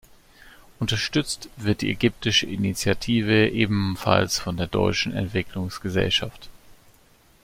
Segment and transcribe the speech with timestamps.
[0.79, 6.49] Unterstützt wird die ägyptische Initiative ebenfalls von der Deutschen Entwicklungsgesellschaft.